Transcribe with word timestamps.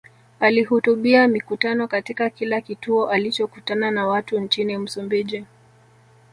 Alihutubia 0.39 1.27
mikutano 1.27 1.87
katika 1.87 2.29
kila 2.29 2.61
kituo 2.61 3.09
alichokutana 3.09 3.91
na 3.91 4.07
watu 4.07 4.39
nchini 4.39 4.77
Msumbiji 4.77 5.45